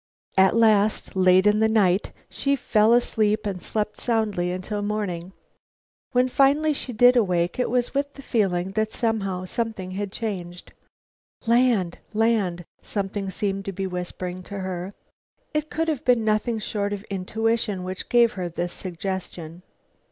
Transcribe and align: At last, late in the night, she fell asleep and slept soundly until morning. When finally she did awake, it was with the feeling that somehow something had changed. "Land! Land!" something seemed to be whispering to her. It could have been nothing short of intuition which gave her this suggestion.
At 0.35 0.55
last, 0.55 1.15
late 1.15 1.45
in 1.45 1.59
the 1.59 1.69
night, 1.69 2.11
she 2.27 2.55
fell 2.55 2.91
asleep 2.91 3.45
and 3.45 3.61
slept 3.61 3.99
soundly 3.99 4.51
until 4.51 4.81
morning. 4.81 5.31
When 6.11 6.27
finally 6.27 6.73
she 6.73 6.91
did 6.91 7.15
awake, 7.15 7.59
it 7.59 7.69
was 7.69 7.93
with 7.93 8.13
the 8.15 8.23
feeling 8.23 8.71
that 8.71 8.93
somehow 8.93 9.45
something 9.45 9.91
had 9.91 10.11
changed. 10.11 10.73
"Land! 11.45 11.99
Land!" 12.15 12.65
something 12.81 13.29
seemed 13.29 13.63
to 13.65 13.71
be 13.71 13.85
whispering 13.85 14.41
to 14.45 14.61
her. 14.61 14.95
It 15.53 15.69
could 15.69 15.87
have 15.87 16.03
been 16.03 16.25
nothing 16.25 16.57
short 16.57 16.93
of 16.93 17.03
intuition 17.03 17.83
which 17.83 18.09
gave 18.09 18.31
her 18.31 18.49
this 18.49 18.73
suggestion. 18.73 19.61